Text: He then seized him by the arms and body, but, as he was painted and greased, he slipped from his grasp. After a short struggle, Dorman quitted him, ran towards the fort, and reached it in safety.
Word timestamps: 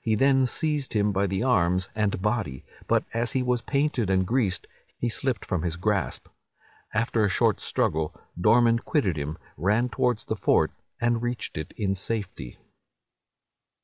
He 0.00 0.16
then 0.16 0.48
seized 0.48 0.94
him 0.94 1.12
by 1.12 1.28
the 1.28 1.44
arms 1.44 1.90
and 1.94 2.20
body, 2.20 2.64
but, 2.88 3.04
as 3.14 3.34
he 3.34 3.42
was 3.44 3.62
painted 3.62 4.10
and 4.10 4.26
greased, 4.26 4.66
he 4.98 5.08
slipped 5.08 5.44
from 5.44 5.62
his 5.62 5.76
grasp. 5.76 6.26
After 6.92 7.24
a 7.24 7.28
short 7.28 7.60
struggle, 7.60 8.12
Dorman 8.40 8.80
quitted 8.80 9.16
him, 9.16 9.38
ran 9.56 9.88
towards 9.88 10.24
the 10.24 10.34
fort, 10.34 10.72
and 11.00 11.22
reached 11.22 11.56
it 11.56 11.72
in 11.76 11.94
safety. 11.94 12.58